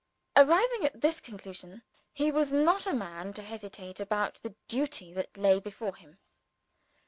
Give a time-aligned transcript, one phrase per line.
[0.35, 5.37] Arriving at this conclusion, he was not a man to hesitate about the duty that
[5.37, 6.17] lay before him.